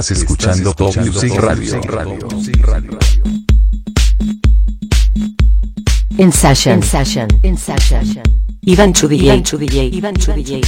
Estás 0.00 0.16
escuchando 0.16 0.74
Pop 0.74 0.96
Music 0.96 1.34
Radio. 1.36 1.78
En 6.16 6.32
Session. 6.32 6.76
En 6.76 6.82
Session. 6.82 7.28
En 7.42 7.58
Session. 7.58 8.22
Iván 8.62 8.94
Chubillé. 8.94 9.26
Iván 9.26 9.42
Chubillé. 9.42 9.84
Iván 9.92 10.14
Chubillé. 10.16 10.62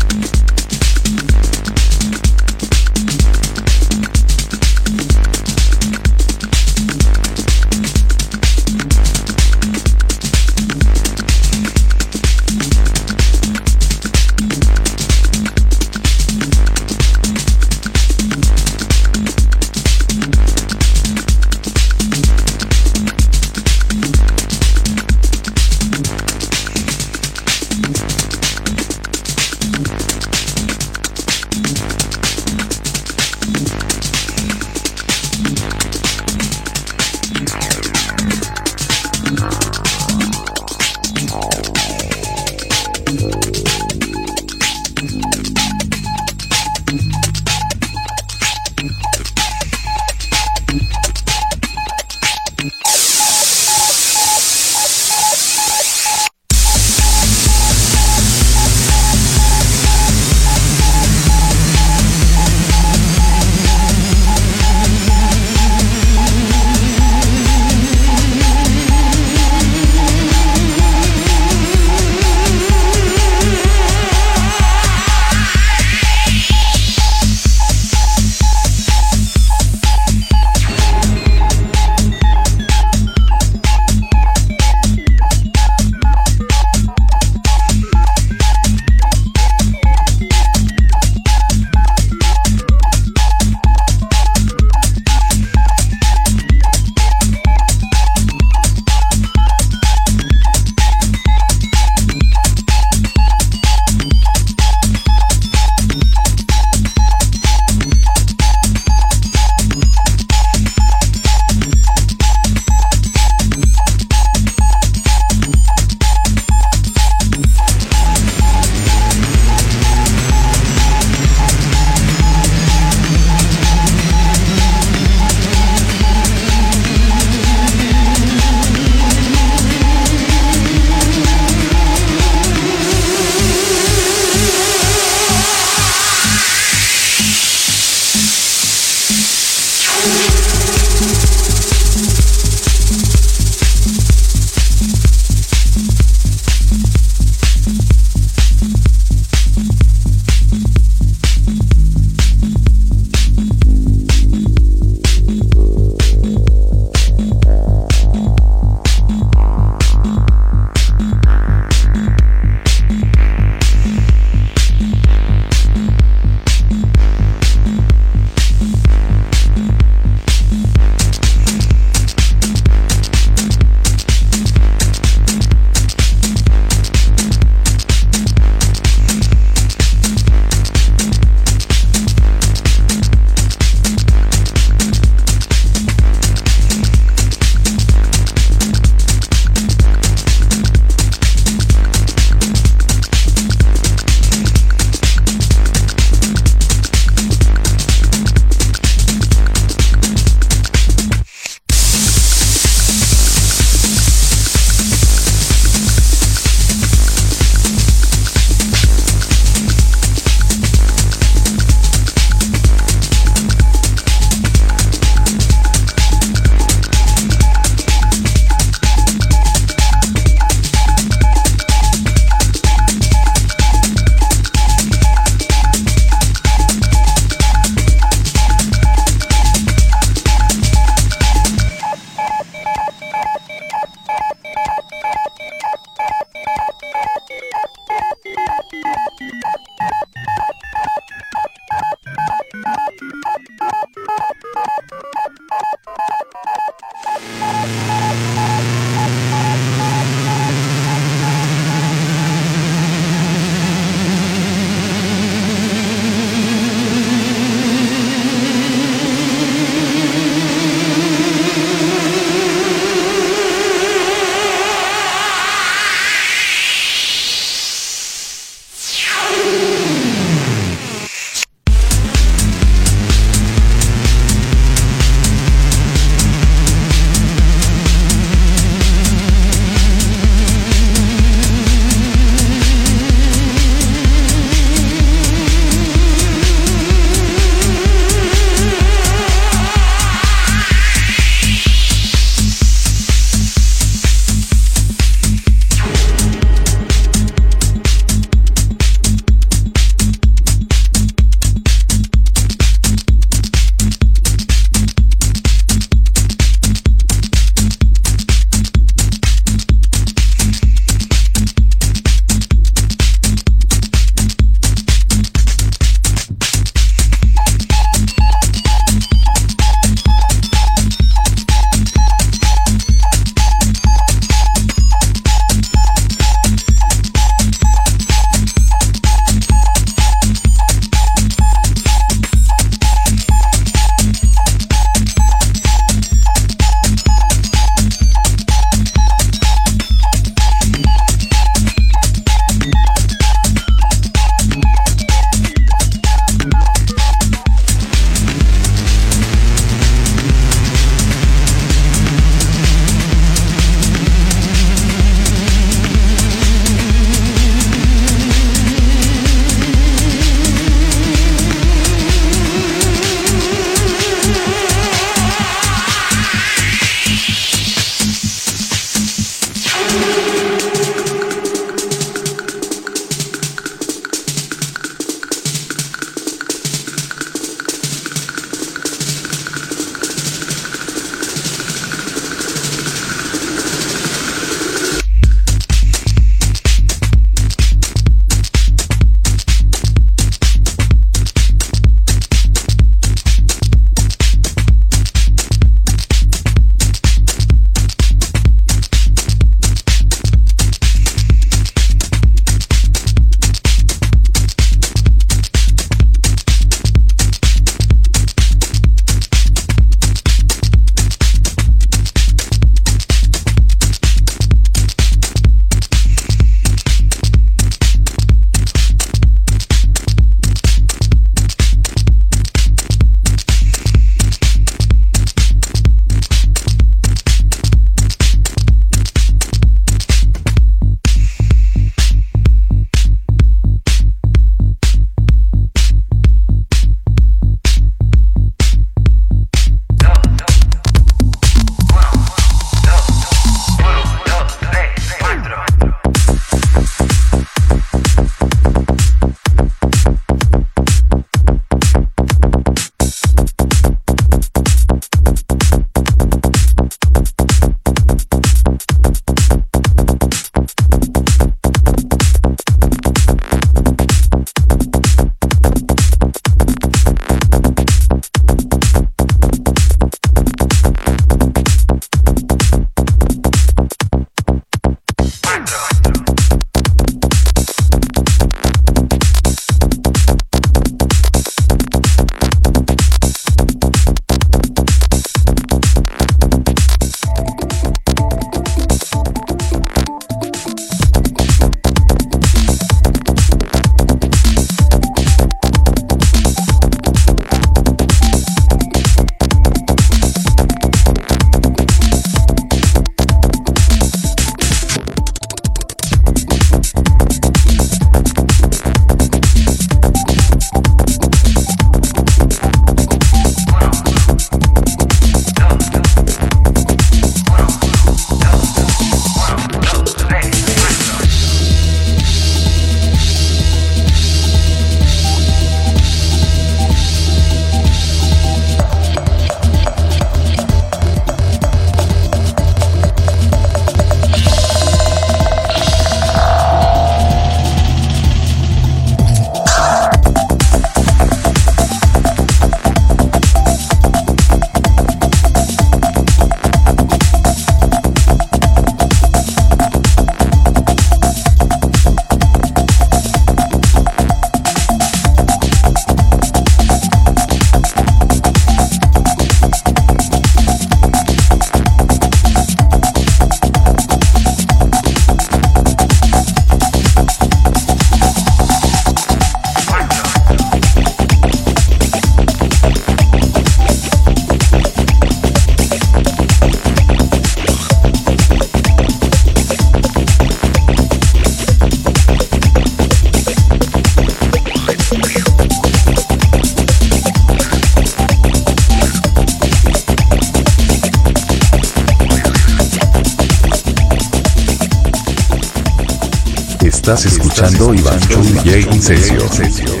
Escuchando 597.63 597.93
Iván 597.93 598.19
Chu 598.21 598.41
DJ 598.41 598.81
Incesio. 598.91 600.00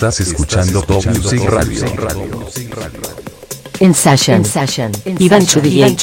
Estás 0.00 0.20
escuchando 0.20 0.80
Top 0.80 1.04
Music 1.08 1.44
Radio. 1.44 1.84
En 3.80 3.94
Session, 3.94 4.92
Iván 5.18 5.44
Chubillé. 5.44 5.94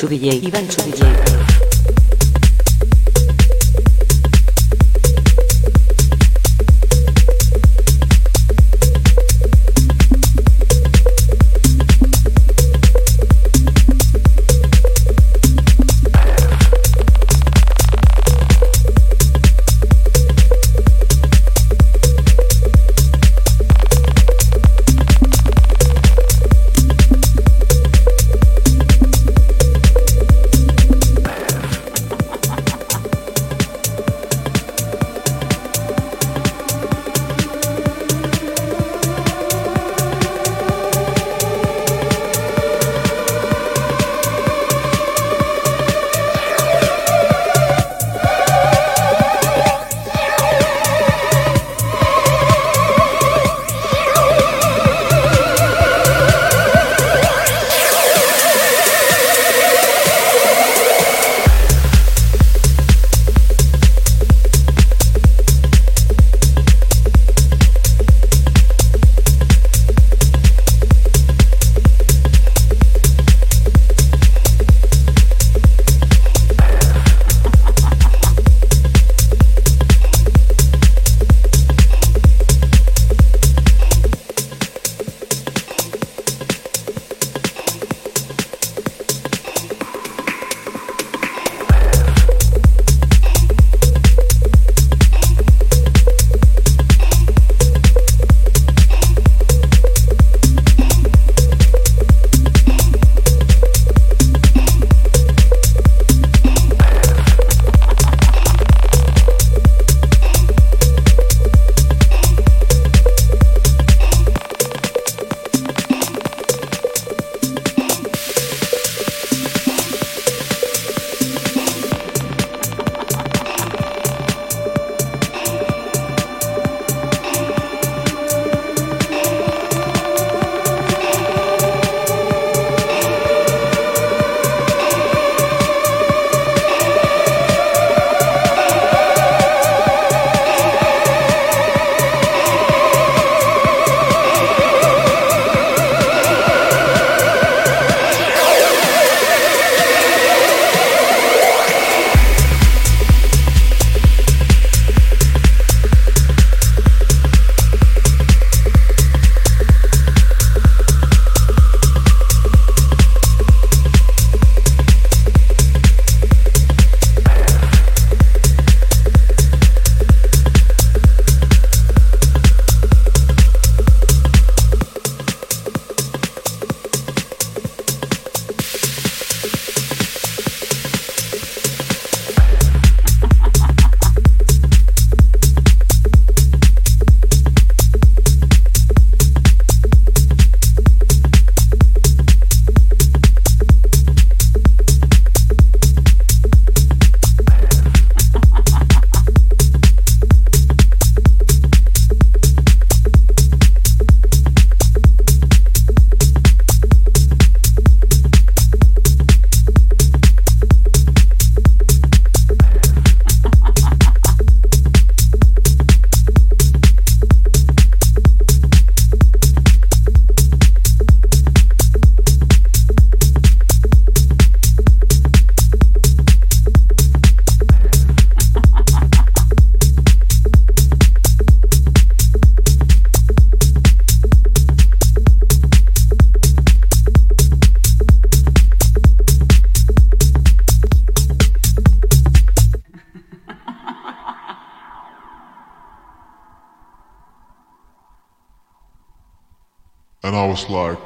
Like, 250.69 250.99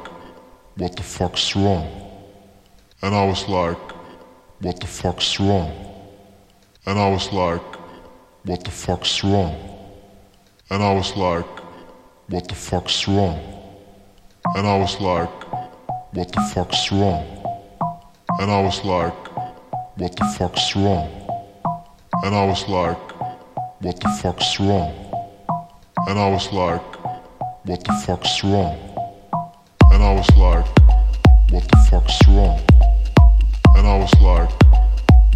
what 0.76 0.96
the 0.96 1.02
fuck's 1.02 1.54
wrong? 1.56 1.88
And 3.02 3.14
I 3.14 3.24
was 3.26 3.48
like, 3.48 3.78
what 4.60 4.80
the 4.80 4.86
fuck's 4.86 5.40
wrong? 5.40 5.72
And 6.86 6.98
I 6.98 7.10
was 7.10 7.32
like, 7.32 7.62
what 8.44 8.64
the 8.64 8.70
fuck's 8.70 9.22
wrong? 9.24 9.54
And 10.70 10.82
I 10.82 10.94
was 10.94 11.16
like, 11.16 11.46
what 12.28 12.48
the 12.48 12.54
fuck's 12.54 13.06
wrong? 13.08 13.40
And 14.56 14.66
I 14.66 14.78
was 14.78 15.00
like, 15.00 15.30
what 16.12 16.32
the 16.32 16.40
fuck's 16.54 16.90
wrong? 16.92 17.26
And 18.40 18.50
I 18.50 18.62
was 18.62 18.84
like, 18.84 19.28
what 19.96 20.16
the 20.16 20.24
fuck's 20.38 20.76
wrong? 20.76 21.08
And 22.24 22.34
I 22.34 22.46
was 22.46 22.68
like, 22.68 23.12
what 23.80 24.00
the 24.00 24.08
fuck's 24.22 24.60
wrong? 24.60 24.92
And 26.08 26.18
I 26.18 26.28
was 26.30 26.52
like, 26.52 26.96
what 27.64 27.84
the 27.84 27.92
fuck's 28.04 28.42
wrong? 28.44 28.91
And 30.02 30.10
I 30.10 30.14
was 30.14 30.36
like, 30.36 30.66
what 31.52 31.62
the 31.68 31.76
fuck's 31.88 32.18
wrong? 32.26 32.58
And 33.76 33.86
I 33.86 33.98
was 34.00 34.12
like, 34.20 34.50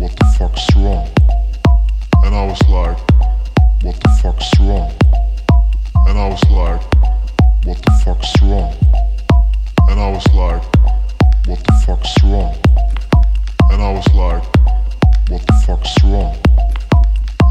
what 0.00 0.10
the 0.10 0.24
fuck's 0.36 0.66
wrong? 0.74 1.08
And 2.24 2.34
I 2.34 2.44
was 2.44 2.60
like, 2.68 2.98
what 3.84 3.94
the 4.00 4.08
fuck's 4.20 4.50
wrong? 4.58 4.90
And 6.08 6.18
I 6.18 6.28
was 6.28 6.42
like, 6.50 6.82
what 7.64 7.80
the 7.80 7.92
fuck's 8.04 8.42
wrong? 8.42 8.74
And 9.88 10.00
I 10.00 10.10
was 10.10 10.26
like, 10.34 10.64
what 11.46 11.62
the 11.64 11.72
fuck's 11.86 12.24
wrong? 12.24 12.56
And 13.70 13.80
I 13.80 13.92
was 13.92 14.08
like, 14.16 14.42
what 15.28 15.46
the 15.46 15.62
fuck's 15.64 16.02
wrong? 16.02 16.36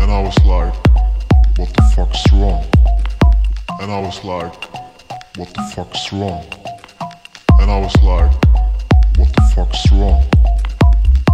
And 0.02 0.12
I 0.12 0.22
was 0.22 0.38
like, 0.44 0.76
what 1.58 1.74
the 1.74 1.94
fuck's 1.96 2.34
wrong? 2.34 2.66
And 3.80 3.90
I 3.90 4.02
was 4.02 4.22
like, 4.26 4.54
what 5.38 5.54
the 5.54 5.64
fuck's 5.74 6.12
wrong? 6.12 6.75
And 7.60 7.72
I 7.72 7.80
was 7.80 7.96
like, 8.04 8.32
what 9.18 9.32
the 9.34 9.42
fuck's 9.56 9.92
wrong? 9.92 10.24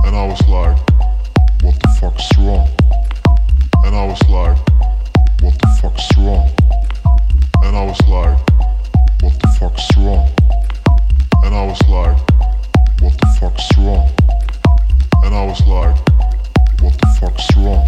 And 0.06 0.16
I 0.16 0.26
was 0.28 0.42
like, 0.48 0.78
what 1.64 1.80
the 1.82 1.90
fuck's 2.00 2.38
wrong? 2.38 2.68
And 3.86 3.96
I 3.96 4.06
was 4.06 4.22
like, 4.30 4.58
what 5.42 5.58
the 5.60 5.68
fuck's 5.82 6.08
wrong? 6.18 6.50
And 7.64 7.76
I 7.76 7.86
was 7.86 8.00
like, 8.08 8.38
what 9.22 9.40
the 9.40 9.48
fuck's 9.60 9.88
wrong? 9.98 10.30
And 11.44 11.56
I 11.56 11.66
was 11.66 11.82
like, 11.90 12.18
what 13.02 13.18
the 13.20 13.28
fuck's 13.40 13.78
wrong? 13.78 14.10
And 15.24 15.36
I 15.36 15.46
was 15.46 15.66
like, 15.68 15.96
what 16.82 16.98
the 17.00 17.08
fuck's 17.20 17.58
wrong? 17.58 17.88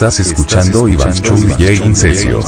Estás 0.00 0.18
escuchando 0.20 0.88
Iván 0.88 1.12
Chu 1.12 1.34
DJ 1.34 1.84
Incesio. 1.84 2.40